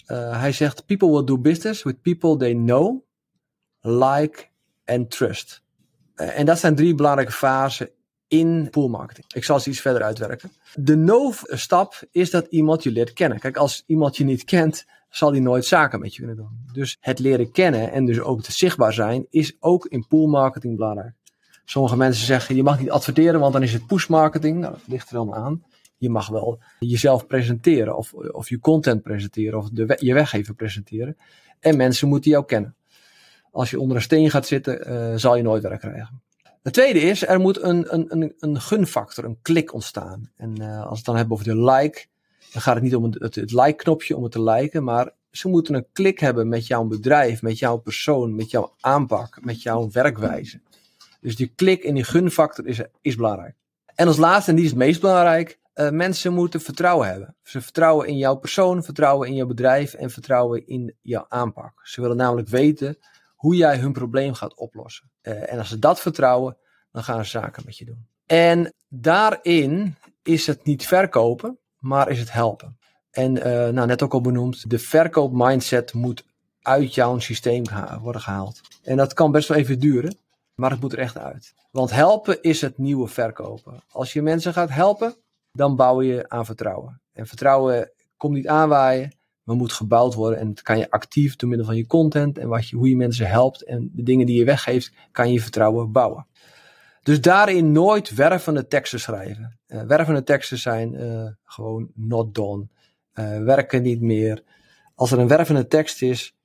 Uh, 0.07 0.41
hij 0.41 0.53
zegt: 0.53 0.87
People 0.87 1.11
will 1.11 1.25
do 1.25 1.39
business 1.39 1.83
with 1.83 2.03
people 2.03 2.37
they 2.37 2.55
know, 2.55 3.05
like 3.81 4.47
and 4.85 5.11
trust. 5.11 5.63
en 6.15 6.47
dat 6.47 6.59
zijn 6.59 6.75
drie 6.75 6.95
belangrijke 6.95 7.33
fasen 7.33 7.91
in 8.35 8.69
poolmarketing. 8.71 9.27
Ik 9.35 9.45
zal 9.45 9.61
ze 9.61 9.71
iets 9.71 9.81
verder 9.81 10.03
uitwerken. 10.03 10.51
De 10.75 10.97
no-stap 10.97 12.03
is 12.11 12.31
dat 12.31 12.47
iemand 12.51 12.83
je 12.83 12.91
leert 12.91 13.13
kennen. 13.13 13.39
Kijk, 13.39 13.57
als 13.57 13.83
iemand 13.87 14.17
je 14.17 14.25
niet 14.25 14.45
kent, 14.45 14.87
zal 15.11 15.31
die 15.31 15.41
nooit 15.41 15.65
zaken 15.65 16.01
met 16.01 16.15
je 16.15 16.19
kunnen 16.19 16.37
doen. 16.37 16.59
Dus 16.73 16.97
het 17.01 17.19
leren 17.19 17.51
kennen 17.51 17.93
en 17.93 18.05
dus 18.05 18.21
ook 18.21 18.43
te 18.43 18.53
zichtbaar 18.53 18.93
zijn, 18.93 19.27
is 19.31 19.57
ook 19.61 19.87
in 19.87 20.07
poolmarketing 20.07 20.77
belangrijk. 20.77 21.15
Sommige 21.65 21.97
mensen 21.97 22.27
zeggen, 22.27 22.57
je 22.57 22.63
mag 22.63 22.81
niet 22.81 22.91
adverteren, 22.91 23.41
want 23.41 23.53
dan 23.53 23.63
is 23.63 23.73
het 23.73 23.87
pushmarketing. 23.87 24.59
Nou, 24.59 24.73
dat 24.73 24.83
ligt 24.87 25.11
er 25.11 25.17
allemaal 25.17 25.45
aan. 25.45 25.65
Je 25.97 26.11
mag 26.11 26.29
wel 26.29 26.59
jezelf 26.79 27.27
presenteren, 27.27 27.97
of, 27.97 28.13
of 28.13 28.49
je 28.49 28.59
content 28.59 29.03
presenteren, 29.03 29.59
of 29.59 29.69
de, 29.71 29.97
je 30.01 30.15
weggever 30.15 30.55
presenteren. 30.55 31.17
En 31.61 31.77
mensen 31.77 32.09
moeten 32.09 32.31
jou 32.31 32.45
kennen. 32.45 32.75
Als 33.51 33.71
je 33.71 33.81
onder 33.81 33.97
een 33.97 34.03
steen 34.03 34.31
gaat 34.31 34.47
zitten, 34.47 34.91
uh, 34.93 35.17
zal 35.17 35.37
je 35.37 35.43
nooit 35.43 35.63
werk 35.63 35.81
krijgen. 35.81 36.23
Het 36.65 36.73
tweede 36.73 37.01
is, 37.01 37.27
er 37.27 37.41
moet 37.41 37.63
een, 37.63 37.95
een, 37.95 38.07
een, 38.09 38.35
een 38.39 38.61
gunfactor, 38.61 39.25
een 39.25 39.39
klik 39.43 39.73
ontstaan. 39.73 40.31
En 40.37 40.63
uh, 40.63 40.79
als 40.79 40.89
we 40.89 40.97
het 40.97 41.05
dan 41.05 41.17
hebben 41.17 41.35
over 41.35 41.49
de 41.49 41.65
like, 41.65 42.07
dan 42.53 42.63
gaat 42.63 42.75
het 42.75 42.85
niet 42.85 42.95
om 42.95 43.05
het, 43.05 43.35
het, 43.35 43.53
like-knopje 43.53 44.17
om 44.17 44.23
het 44.23 44.33
te 44.33 44.43
liken, 44.43 44.85
maar 44.85 45.11
ze 45.31 45.49
moeten 45.49 45.75
een 45.75 45.87
klik 45.93 46.19
hebben 46.19 46.49
met 46.49 46.67
jouw 46.67 46.85
bedrijf, 46.85 47.43
met 47.43 47.59
jouw 47.59 47.77
persoon, 47.77 48.35
met 48.35 48.51
jouw 48.51 48.75
aanpak, 48.81 49.45
met 49.45 49.63
jouw 49.63 49.91
werkwijze. 49.91 50.61
Dus 51.21 51.37
die 51.37 51.53
klik 51.55 51.83
en 51.83 51.95
die 51.95 52.05
gunfactor 52.05 52.67
is, 52.67 52.81
is 53.01 53.17
belangrijk. 53.17 53.55
En 53.95 54.07
als 54.07 54.17
laatste, 54.17 54.51
en 54.51 54.57
die 54.57 54.65
is 54.65 54.71
het 54.71 54.81
meest 54.81 55.01
belangrijk, 55.01 55.59
uh, 55.75 55.91
mensen 55.91 56.33
moeten 56.33 56.61
vertrouwen 56.61 57.09
hebben. 57.09 57.37
Ze 57.43 57.61
vertrouwen 57.61 58.09
in 58.09 58.17
jouw 58.17 58.35
persoon, 58.35 58.85
vertrouwen 58.85 59.29
in 59.29 59.35
jouw 59.35 59.47
bedrijf 59.47 59.95
en 59.95 60.11
vertrouwen 60.11 60.67
in 60.67 60.95
jouw 61.03 61.27
aanpak. 61.29 61.81
Ze 61.83 62.01
willen 62.01 62.17
namelijk 62.17 62.49
weten 62.49 62.99
hoe 63.45 63.57
jij 63.57 63.79
hun 63.79 63.93
probleem 63.93 64.35
gaat 64.35 64.55
oplossen. 64.55 65.11
Uh, 65.23 65.53
en 65.53 65.59
als 65.59 65.69
ze 65.69 65.79
dat 65.79 66.01
vertrouwen, 66.01 66.57
dan 66.93 67.03
gaan 67.05 67.25
ze 67.25 67.31
zaken 67.31 67.63
met 67.67 67.79
je 67.79 67.85
doen. 67.85 68.07
En 68.27 68.73
daarin 68.89 69.97
is 70.23 70.47
het 70.47 70.65
niet 70.65 70.87
verkopen, 70.87 71.59
maar 71.79 72.09
is 72.11 72.19
het 72.19 72.33
helpen. 72.33 72.79
En 73.11 73.37
uh, 73.37 73.45
nou, 73.45 73.87
net 73.87 74.03
ook 74.03 74.13
al 74.13 74.21
benoemd, 74.21 74.71
de 74.71 74.79
verkoopmindset 74.79 75.93
moet 75.93 76.25
uit 76.63 76.95
jouw 76.95 77.19
systeem 77.19 77.63
worden 78.01 78.21
gehaald. 78.21 78.61
En 78.83 78.97
dat 78.97 79.15
kan 79.15 79.33
best 79.33 79.49
wel 79.49 79.59
even 79.59 79.79
duren, 79.79 80.17
maar 80.55 80.71
het 80.71 80.81
moet 80.81 80.93
er 80.93 80.99
echt 80.99 81.19
uit. 81.19 81.55
Want 81.71 81.91
helpen 81.91 82.43
is 82.43 82.61
het 82.61 82.79
nieuwe 82.79 83.09
verkopen. 83.09 83.83
Als 83.91 84.13
je 84.13 84.23
mensen 84.23 84.53
gaat 84.53 84.71
helpen, 84.71 85.17
dan 85.53 85.77
bouw 85.77 86.03
je 86.03 86.29
aan 86.29 86.47
vertrouwen. 86.47 87.01
En 87.13 87.27
vertrouwen 87.27 87.93
komt 88.17 88.35
niet 88.35 88.49
aanwaaien, 88.49 89.13
maar 89.45 89.57
moet 89.57 89.73
gebouwd 89.73 90.15
worden. 90.15 90.39
En 90.39 90.49
dat 90.49 90.63
kan 90.63 90.79
je 90.79 90.91
actief 90.91 91.37
door 91.37 91.49
middel 91.49 91.67
van 91.67 91.77
je 91.77 91.87
content 91.87 92.39
en 92.39 92.49
wat 92.49 92.69
je, 92.69 92.77
hoe 92.77 92.89
je 92.89 92.97
mensen 92.97 93.29
helpt 93.29 93.65
en 93.65 93.91
de 93.93 94.03
dingen 94.03 94.27
die 94.27 94.39
je 94.39 94.45
weggeeft, 94.45 94.93
kan 95.13 95.33
je 95.33 95.41
vertrouwen 95.41 95.93
bouwen. 95.93 96.27
Dus 97.03 97.21
daarin 97.21 97.73
nooit 97.73 98.15
wervende 98.15 98.67
teksten 98.67 99.01
schrijven. 99.01 99.59
Uh, 99.69 99.83
wervende 99.83 100.23
teksten 100.23 100.59
zijn 100.59 100.95
uh, 100.95 101.27
gewoon 101.45 101.91
not 101.95 102.35
done. 102.35 102.67
Uh, 103.15 103.39
werken 103.39 103.83
niet 103.83 104.01
meer. 104.01 104.43
Als 104.95 105.13
er 105.13 105.19
een 105.19 105.29
wervende 105.29 105.67
tekst 105.67 106.03
is, 106.03 106.37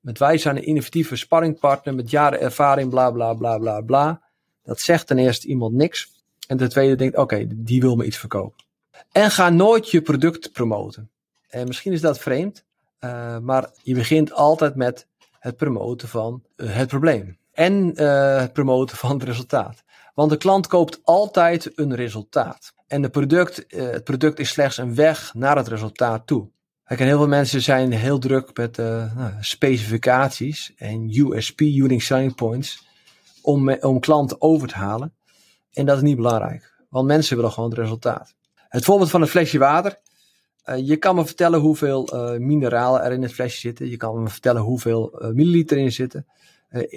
met 0.00 0.18
wij 0.18 0.38
zijn 0.38 0.56
een 0.56 0.64
innovatieve 0.64 1.16
sparringpartner 1.16 1.94
met 1.94 2.10
jaren 2.10 2.40
ervaring, 2.40 2.90
bla 2.90 3.10
bla 3.10 3.34
bla 3.34 3.58
bla 3.58 3.80
bla. 3.80 4.22
Dat 4.62 4.80
zegt 4.80 5.06
ten 5.06 5.18
eerste 5.18 5.46
iemand 5.46 5.74
niks. 5.74 6.24
En 6.46 6.56
ten 6.56 6.68
tweede 6.68 6.94
denkt, 6.94 7.16
oké, 7.16 7.46
die 7.50 7.80
wil 7.80 7.96
me 7.96 8.04
iets 8.04 8.18
verkopen. 8.18 8.64
En 9.12 9.30
ga 9.30 9.50
nooit 9.50 9.90
je 9.90 10.02
product 10.02 10.52
promoten. 10.52 11.10
En 11.48 11.66
misschien 11.66 11.92
is 11.92 12.00
dat 12.00 12.18
vreemd, 12.18 12.64
uh, 13.00 13.38
maar 13.38 13.70
je 13.82 13.94
begint 13.94 14.32
altijd 14.32 14.74
met 14.74 15.06
het 15.38 15.56
promoten 15.56 16.08
van 16.08 16.42
uh, 16.56 16.74
het 16.74 16.88
probleem. 16.88 17.38
En 17.52 18.00
het 18.40 18.52
promoten 18.52 18.96
van 18.96 19.10
het 19.10 19.22
resultaat. 19.22 19.84
Want 20.14 20.30
de 20.30 20.36
klant 20.36 20.66
koopt 20.66 21.00
altijd 21.02 21.72
een 21.74 21.94
resultaat. 21.94 22.74
En 22.86 23.02
de 23.02 23.08
product, 23.08 23.64
het 23.68 24.04
product 24.04 24.38
is 24.38 24.48
slechts 24.48 24.76
een 24.76 24.94
weg 24.94 25.34
naar 25.34 25.56
het 25.56 25.68
resultaat 25.68 26.26
toe. 26.26 26.50
Kijk, 26.84 27.00
en 27.00 27.06
heel 27.06 27.16
veel 27.16 27.28
mensen 27.28 27.62
zijn 27.62 27.92
heel 27.92 28.18
druk 28.18 28.56
met 28.56 28.76
nou, 28.76 29.32
specificaties 29.40 30.72
en 30.76 31.10
USP, 31.10 31.60
Unique 31.60 32.02
Selling 32.02 32.34
Points, 32.34 32.86
om, 33.42 33.72
om 33.72 34.00
klanten 34.00 34.40
over 34.40 34.68
te 34.68 34.74
halen. 34.74 35.14
En 35.72 35.86
dat 35.86 35.96
is 35.96 36.02
niet 36.02 36.16
belangrijk, 36.16 36.74
want 36.90 37.06
mensen 37.06 37.36
willen 37.36 37.52
gewoon 37.52 37.70
het 37.70 37.78
resultaat. 37.78 38.34
Het 38.54 38.84
voorbeeld 38.84 39.10
van 39.10 39.22
een 39.22 39.28
flesje 39.28 39.58
water. 39.58 40.00
Uh, 40.66 40.86
je 40.86 40.96
kan 40.96 41.14
me 41.14 41.24
vertellen 41.24 41.60
hoeveel 41.60 42.14
uh, 42.14 42.38
mineralen 42.38 43.02
er 43.02 43.12
in 43.12 43.22
het 43.22 43.32
flesje 43.32 43.58
zitten. 43.58 43.90
Je 43.90 43.96
kan 43.96 44.22
me 44.22 44.28
vertellen 44.28 44.62
hoeveel 44.62 45.22
uh, 45.22 45.28
milliliter 45.28 45.78
in 45.78 45.92
zitten. 45.92 46.26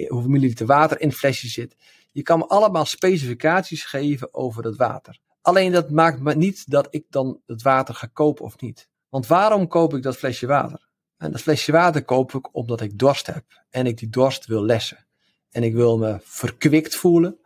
hoeveel 0.08 0.30
milliliter 0.30 0.66
water 0.66 1.00
in 1.00 1.08
het 1.08 1.16
flesje 1.16 1.48
zit. 1.48 1.76
Je 2.12 2.22
kan 2.22 2.38
me 2.38 2.46
allemaal 2.46 2.84
specificaties 2.84 3.84
geven 3.84 4.34
over 4.34 4.64
het 4.64 4.76
water. 4.76 5.18
Alleen 5.42 5.72
dat 5.72 5.90
maakt 5.90 6.20
me 6.20 6.34
niet 6.34 6.70
dat 6.70 6.86
ik 6.90 7.04
dan 7.08 7.40
het 7.46 7.62
water 7.62 7.94
ga 7.94 8.06
kopen 8.12 8.44
of 8.44 8.60
niet. 8.60 8.88
Want 9.08 9.26
waarom 9.26 9.68
koop 9.68 9.94
ik 9.94 10.02
dat 10.02 10.16
flesje 10.16 10.46
water? 10.46 10.88
En 11.16 11.32
dat 11.32 11.40
flesje 11.40 11.72
water 11.72 12.04
koop 12.04 12.34
ik 12.34 12.54
omdat 12.54 12.80
ik 12.80 12.98
dorst 12.98 13.26
heb. 13.26 13.44
En 13.70 13.86
ik 13.86 13.98
die 13.98 14.08
dorst 14.08 14.46
wil 14.46 14.64
lessen. 14.64 15.06
En 15.50 15.62
ik 15.62 15.74
wil 15.74 15.98
me 15.98 16.18
verkwikt 16.22 16.96
voelen. 16.96 17.38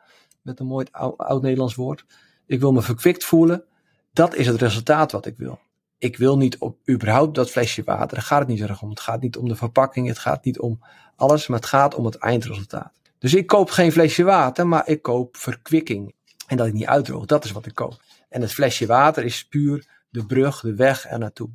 Met 0.43 0.61
een 0.61 0.67
mooi 0.67 0.87
oud-Nederlands 1.17 1.75
woord. 1.75 2.05
Ik 2.47 2.61
wil 2.61 2.73
me 2.73 2.83
verkwikt 2.83 3.25
voelen. 3.25 3.65
Dat 4.13 4.35
is 4.35 4.47
het 4.47 4.61
resultaat 4.61 5.13
wat 5.13 5.27
ik 5.27 5.37
wil. 5.37 5.59
Ik 6.05 6.17
wil 6.17 6.37
niet 6.37 6.59
op 6.59 6.79
überhaupt 6.89 7.35
dat 7.35 7.51
flesje 7.51 7.83
water. 7.85 8.15
Daar 8.15 8.27
gaat 8.27 8.39
het 8.39 8.49
niet 8.49 8.61
erg 8.61 8.83
om. 8.83 8.91
Het 8.91 9.01
gaat 9.01 9.21
niet 9.21 9.37
om 9.37 9.49
de 9.49 9.57
verpakking. 9.57 10.09
Het 10.09 10.19
gaat 10.19 10.45
niet 10.45 10.59
om 10.59 10.81
alles. 11.17 11.47
Maar 11.47 11.59
het 11.59 11.69
gaat 11.69 11.95
om 11.95 12.05
het 12.05 12.15
eindresultaat. 12.15 12.93
Dus 13.19 13.35
ik 13.35 13.47
koop 13.47 13.71
geen 13.71 13.93
flesje 13.93 14.23
water. 14.23 14.67
Maar 14.67 14.89
ik 14.89 15.03
koop 15.03 15.37
verkwikking. 15.37 16.15
En 16.47 16.57
dat 16.57 16.67
ik 16.67 16.73
niet 16.73 16.87
uitdroog. 16.87 17.27
Dat 17.27 17.45
is 17.45 17.53
wat 17.53 17.67
ik 17.67 17.75
koop. 17.75 18.03
En 18.29 18.41
het 18.41 18.53
flesje 18.53 18.87
water 18.87 19.25
is 19.25 19.47
puur 19.47 19.87
de 20.11 20.27
brug, 20.27 20.61
de 20.61 20.75
weg 20.75 21.11
er 21.11 21.19
naartoe. 21.19 21.49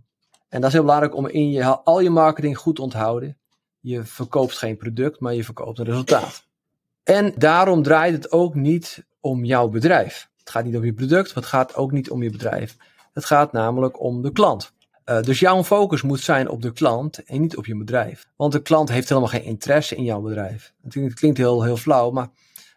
En 0.49 0.59
dat 0.59 0.69
is 0.69 0.73
heel 0.73 0.83
belangrijk 0.83 1.15
om 1.15 1.27
in 1.27 1.51
je, 1.51 1.65
al 1.65 1.99
je 1.99 2.09
marketing 2.09 2.57
goed 2.57 2.75
te 2.75 2.81
onthouden. 2.81 3.37
Je 3.79 4.03
verkoopt 4.03 4.57
geen 4.57 4.77
product, 4.77 5.19
maar 5.19 5.33
je 5.33 5.43
verkoopt 5.43 5.79
een 5.79 5.85
resultaat. 5.85 6.45
En 7.03 7.33
daarom 7.37 7.83
draait 7.83 8.13
het 8.13 8.31
ook 8.31 8.55
niet 8.55 9.05
om 9.19 9.45
jouw 9.45 9.67
bedrijf. 9.67 10.29
Het 10.37 10.49
gaat 10.49 10.65
niet 10.65 10.75
om 10.75 10.85
je 10.85 10.93
product, 10.93 11.27
maar 11.27 11.43
het 11.43 11.51
gaat 11.51 11.75
ook 11.75 11.91
niet 11.91 12.09
om 12.09 12.23
je 12.23 12.29
bedrijf. 12.29 12.77
Het 13.19 13.27
gaat 13.27 13.51
namelijk 13.51 14.01
om 14.01 14.21
de 14.21 14.31
klant. 14.31 14.73
Uh, 15.05 15.21
dus 15.21 15.39
jouw 15.39 15.63
focus 15.63 16.01
moet 16.01 16.19
zijn 16.19 16.49
op 16.49 16.61
de 16.61 16.71
klant 16.71 17.23
en 17.23 17.41
niet 17.41 17.57
op 17.57 17.65
je 17.65 17.77
bedrijf. 17.77 18.27
Want 18.35 18.51
de 18.51 18.61
klant 18.61 18.89
heeft 18.89 19.09
helemaal 19.09 19.29
geen 19.29 19.43
interesse 19.43 19.95
in 19.95 20.03
jouw 20.03 20.21
bedrijf. 20.21 20.73
Het 20.89 21.13
klinkt 21.13 21.37
heel, 21.37 21.63
heel 21.63 21.77
flauw, 21.77 22.11
maar 22.11 22.29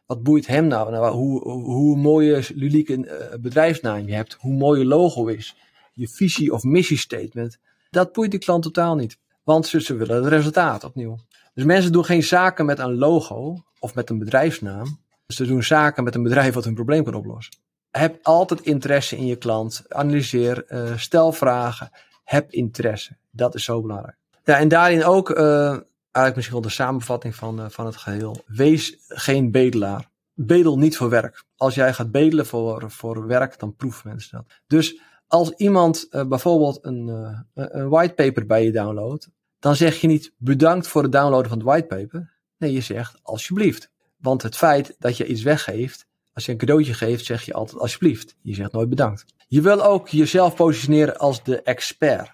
wat 0.06 0.22
boeit 0.22 0.46
hem 0.46 0.66
nou? 0.66 0.90
nou 0.90 1.12
hoe, 1.12 1.48
hoe 1.50 1.96
mooie, 1.96 2.44
ludieke 2.54 2.96
uh, 2.96 3.38
bedrijfsnaam 3.40 4.06
je 4.06 4.14
hebt, 4.14 4.36
hoe 4.40 4.54
mooi 4.54 4.80
je 4.80 4.86
logo 4.86 5.26
is, 5.26 5.56
je 5.92 6.08
visie 6.08 6.52
of 6.52 6.62
missiestatement. 6.62 7.58
Dat 7.90 8.12
boeit 8.12 8.30
de 8.30 8.38
klant 8.38 8.62
totaal 8.62 8.94
niet. 8.94 9.18
Want 9.42 9.66
ze, 9.66 9.80
ze 9.80 9.94
willen 9.94 10.16
het 10.16 10.26
resultaat 10.26 10.84
opnieuw. 10.84 11.18
Dus 11.54 11.64
mensen 11.64 11.92
doen 11.92 12.04
geen 12.04 12.22
zaken 12.22 12.66
met 12.66 12.78
een 12.78 12.94
logo 12.94 13.62
of 13.78 13.94
met 13.94 14.10
een 14.10 14.18
bedrijfsnaam. 14.18 14.98
Ze 15.26 15.46
doen 15.46 15.62
zaken 15.62 16.04
met 16.04 16.14
een 16.14 16.22
bedrijf 16.22 16.54
wat 16.54 16.64
hun 16.64 16.74
probleem 16.74 17.04
kan 17.04 17.14
oplossen. 17.14 17.54
Heb 17.92 18.18
altijd 18.22 18.60
interesse 18.60 19.16
in 19.16 19.26
je 19.26 19.36
klant. 19.36 19.84
Analyseer, 19.88 20.64
uh, 20.68 20.96
stel 20.96 21.32
vragen. 21.32 21.90
Heb 22.24 22.50
interesse. 22.50 23.16
Dat 23.30 23.54
is 23.54 23.64
zo 23.64 23.80
belangrijk. 23.80 24.16
Ja, 24.44 24.58
en 24.58 24.68
daarin 24.68 25.04
ook 25.04 25.30
uh, 25.30 25.68
eigenlijk 25.68 26.34
misschien 26.34 26.52
wel 26.52 26.60
de 26.60 26.68
samenvatting 26.68 27.34
van, 27.34 27.60
uh, 27.60 27.66
van 27.68 27.86
het 27.86 27.96
geheel. 27.96 28.44
Wees 28.46 28.98
geen 29.08 29.50
bedelaar. 29.50 30.10
Bedel 30.34 30.78
niet 30.78 30.96
voor 30.96 31.08
werk. 31.08 31.44
Als 31.56 31.74
jij 31.74 31.92
gaat 31.92 32.10
bedelen 32.10 32.46
voor, 32.46 32.90
voor 32.90 33.26
werk, 33.26 33.58
dan 33.58 33.76
proeven 33.76 34.08
mensen 34.08 34.36
dat. 34.36 34.46
Dus 34.66 35.00
als 35.26 35.50
iemand 35.50 36.08
bijvoorbeeld 36.10 36.78
een, 36.82 37.08
een 37.54 37.88
whitepaper 37.88 38.46
bij 38.46 38.64
je 38.64 38.72
downloadt, 38.72 39.28
dan 39.58 39.76
zeg 39.76 40.00
je 40.00 40.06
niet 40.06 40.32
bedankt 40.36 40.86
voor 40.86 41.02
het 41.02 41.12
downloaden 41.12 41.48
van 41.48 41.58
het 41.58 41.66
whitepaper. 41.66 42.32
Nee, 42.58 42.72
je 42.72 42.80
zegt 42.80 43.18
alsjeblieft. 43.22 43.90
Want 44.16 44.42
het 44.42 44.56
feit 44.56 44.96
dat 44.98 45.16
je 45.16 45.26
iets 45.26 45.42
weggeeft, 45.42 46.06
als 46.32 46.44
je 46.44 46.52
een 46.52 46.58
cadeautje 46.58 46.94
geeft, 46.94 47.24
zeg 47.24 47.42
je 47.42 47.52
altijd 47.52 47.80
alsjeblieft. 47.80 48.36
Je 48.42 48.54
zegt 48.54 48.72
nooit 48.72 48.88
bedankt. 48.88 49.24
Je 49.48 49.60
wil 49.60 49.84
ook 49.84 50.08
jezelf 50.08 50.54
positioneren 50.54 51.18
als 51.18 51.44
de 51.44 51.62
expert. 51.62 52.30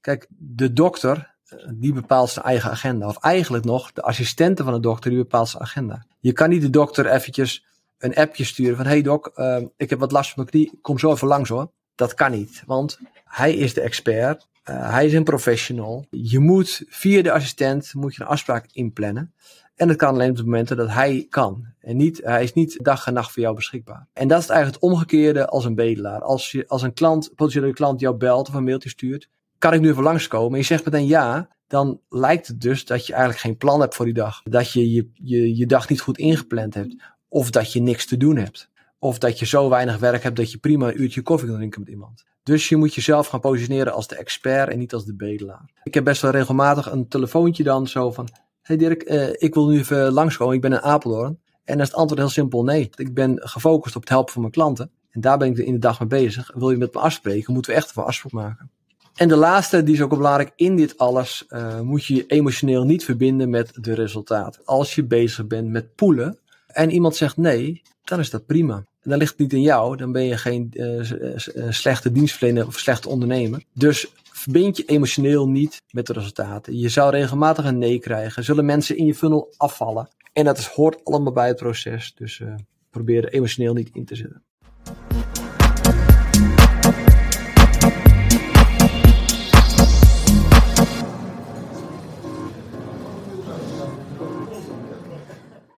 Kijk, 0.00 0.26
de 0.38 0.72
dokter, 0.72 1.34
eh, 1.44 1.58
die 1.74 1.92
bepaalt 1.92 2.30
zijn 2.30 2.44
eigen 2.44 2.70
agenda. 2.70 3.06
Of 3.06 3.16
eigenlijk 3.16 3.64
nog, 3.64 3.92
de 3.92 4.02
assistente 4.02 4.64
van 4.64 4.72
de 4.72 4.80
dokter, 4.80 5.10
die 5.10 5.18
bepaalt 5.18 5.48
zijn 5.48 5.62
agenda. 5.62 6.06
Je 6.20 6.32
kan 6.32 6.48
niet 6.48 6.62
de 6.62 6.70
dokter 6.70 7.06
eventjes 7.06 7.64
een 7.98 8.14
appje 8.14 8.44
sturen 8.44 8.76
van, 8.76 8.86
hey 8.86 9.02
dok, 9.02 9.32
uh, 9.36 9.56
ik 9.76 9.90
heb 9.90 9.98
wat 9.98 10.12
last 10.12 10.32
van 10.32 10.44
mijn 10.44 10.48
knie, 10.48 10.78
kom 10.80 10.98
zo 10.98 11.12
even 11.12 11.28
langs 11.28 11.48
hoor. 11.48 11.72
Dat 11.94 12.14
kan 12.14 12.30
niet, 12.30 12.62
want 12.66 12.98
hij 13.24 13.54
is 13.54 13.74
de 13.74 13.80
expert. 13.80 14.48
Uh, 14.70 14.90
hij 14.90 15.06
is 15.06 15.12
een 15.12 15.24
professional. 15.24 16.06
Je 16.10 16.38
moet 16.38 16.84
via 16.88 17.22
de 17.22 17.32
assistent 17.32 17.94
moet 17.94 18.14
je 18.14 18.22
een 18.22 18.28
afspraak 18.28 18.66
inplannen. 18.72 19.34
En 19.82 19.88
dat 19.88 19.96
kan 19.96 20.14
alleen 20.14 20.30
op 20.30 20.36
de 20.36 20.44
momenten 20.44 20.76
dat 20.76 20.88
hij 20.88 21.26
kan. 21.30 21.66
En 21.80 21.96
niet, 21.96 22.20
hij 22.24 22.42
is 22.42 22.52
niet 22.52 22.84
dag 22.84 23.06
en 23.06 23.14
nacht 23.14 23.32
voor 23.32 23.42
jou 23.42 23.54
beschikbaar. 23.54 24.06
En 24.12 24.28
dat 24.28 24.40
is 24.40 24.48
eigenlijk 24.48 24.82
het 24.82 24.90
omgekeerde 24.90 25.46
als 25.46 25.64
een 25.64 25.74
bedelaar. 25.74 26.20
Als, 26.20 26.50
je, 26.50 26.64
als 26.68 26.82
een 26.82 26.92
klant, 26.92 27.34
potentiële 27.34 27.72
klant 27.72 28.00
jou 28.00 28.16
belt 28.16 28.48
of 28.48 28.54
een 28.54 28.64
mailtje 28.64 28.88
stuurt. 28.88 29.28
Kan 29.58 29.72
ik 29.72 29.80
nu 29.80 29.90
even 29.90 30.02
langskomen? 30.02 30.52
En 30.52 30.58
je 30.58 30.64
zegt 30.64 30.84
meteen 30.84 31.06
ja. 31.06 31.48
Dan 31.66 32.00
lijkt 32.08 32.46
het 32.46 32.60
dus 32.60 32.84
dat 32.84 33.06
je 33.06 33.12
eigenlijk 33.12 33.42
geen 33.42 33.56
plan 33.56 33.80
hebt 33.80 33.94
voor 33.94 34.04
die 34.04 34.14
dag. 34.14 34.42
Dat 34.42 34.72
je 34.72 34.92
je, 34.92 35.10
je, 35.14 35.56
je 35.56 35.66
dag 35.66 35.88
niet 35.88 36.00
goed 36.00 36.18
ingepland 36.18 36.74
hebt. 36.74 36.96
Of 37.28 37.50
dat 37.50 37.72
je 37.72 37.80
niks 37.80 38.06
te 38.06 38.16
doen 38.16 38.36
hebt. 38.36 38.70
Of 38.98 39.18
dat 39.18 39.38
je 39.38 39.46
zo 39.46 39.68
weinig 39.68 39.98
werk 39.98 40.22
hebt 40.22 40.36
dat 40.36 40.50
je 40.52 40.58
prima 40.58 40.88
een 40.88 41.02
uurtje 41.02 41.22
koffie 41.22 41.48
kan 41.48 41.56
drinken 41.56 41.80
met 41.80 41.88
iemand. 41.88 42.24
Dus 42.42 42.68
je 42.68 42.76
moet 42.76 42.94
jezelf 42.94 43.26
gaan 43.26 43.40
positioneren 43.40 43.92
als 43.92 44.08
de 44.08 44.16
expert 44.16 44.68
en 44.68 44.78
niet 44.78 44.94
als 44.94 45.04
de 45.04 45.14
bedelaar. 45.14 45.70
Ik 45.82 45.94
heb 45.94 46.04
best 46.04 46.22
wel 46.22 46.30
regelmatig 46.30 46.90
een 46.90 47.08
telefoontje 47.08 47.62
dan 47.62 47.86
zo 47.86 48.10
van... 48.10 48.28
Hey 48.62 48.76
Dirk, 48.76 49.10
uh, 49.10 49.28
ik 49.32 49.54
wil 49.54 49.68
nu 49.68 49.78
even 49.78 50.12
langskomen. 50.12 50.54
Ik 50.54 50.60
ben 50.60 50.72
in 50.72 50.80
Apeldoorn. 50.80 51.38
En 51.64 51.74
dan 51.76 51.80
is 51.80 51.86
het 51.86 51.96
antwoord 51.96 52.20
heel 52.20 52.30
simpel 52.30 52.64
nee. 52.64 52.90
Ik 52.94 53.14
ben 53.14 53.40
gefocust 53.48 53.96
op 53.96 54.00
het 54.00 54.10
helpen 54.10 54.32
van 54.32 54.40
mijn 54.40 54.52
klanten. 54.52 54.90
En 55.10 55.20
daar 55.20 55.38
ben 55.38 55.50
ik 55.50 55.58
in 55.58 55.72
de 55.72 55.78
dag 55.78 56.00
mee 56.00 56.08
bezig. 56.08 56.50
Wil 56.54 56.70
je 56.70 56.76
met 56.76 56.94
me 56.94 57.00
afspreken, 57.00 57.52
moeten 57.52 57.70
we 57.72 57.76
echt 57.76 57.96
een 57.96 58.02
afspraak 58.02 58.32
maken. 58.32 58.70
En 59.14 59.28
de 59.28 59.36
laatste, 59.36 59.82
die 59.82 59.94
is 59.94 60.00
ook 60.00 60.10
belangrijk, 60.10 60.52
in 60.56 60.76
dit 60.76 60.98
alles 60.98 61.44
uh, 61.48 61.80
moet 61.80 62.04
je 62.04 62.14
je 62.14 62.26
emotioneel 62.26 62.84
niet 62.84 63.04
verbinden 63.04 63.50
met 63.50 63.72
de 63.74 63.94
resultaten. 63.94 64.62
Als 64.64 64.94
je 64.94 65.04
bezig 65.04 65.46
bent 65.46 65.68
met 65.68 65.94
poelen 65.94 66.38
en 66.66 66.90
iemand 66.90 67.16
zegt 67.16 67.36
nee, 67.36 67.82
dan 68.04 68.18
is 68.18 68.30
dat 68.30 68.46
prima. 68.46 68.74
En 68.74 69.10
dan 69.10 69.18
ligt 69.18 69.30
het 69.30 69.40
niet 69.40 69.52
in 69.52 69.62
jou, 69.62 69.96
dan 69.96 70.12
ben 70.12 70.24
je 70.24 70.36
geen 70.36 70.68
uh, 70.72 71.68
slechte 71.68 72.12
dienstverlener 72.12 72.66
of 72.66 72.78
slechte 72.78 73.08
ondernemer. 73.08 73.62
Dus 73.74 74.12
verbind 74.42 74.76
je 74.76 74.84
emotioneel 74.84 75.48
niet 75.48 75.82
met 75.90 76.06
de 76.06 76.12
resultaten. 76.12 76.78
Je 76.78 76.88
zou 76.88 77.10
regelmatig 77.10 77.64
een 77.64 77.78
nee 77.78 77.98
krijgen. 77.98 78.44
Zullen 78.44 78.64
mensen 78.64 78.96
in 78.96 79.06
je 79.06 79.14
funnel 79.14 79.54
afvallen. 79.56 80.08
En 80.32 80.44
dat 80.44 80.64
hoort 80.64 81.04
allemaal 81.04 81.32
bij 81.32 81.48
het 81.48 81.56
proces. 81.56 82.14
Dus 82.14 82.38
uh, 82.38 82.54
probeer 82.90 83.24
er 83.24 83.32
emotioneel 83.32 83.74
niet 83.74 83.90
in 83.92 84.04
te 84.04 84.14
zitten. 84.14 84.42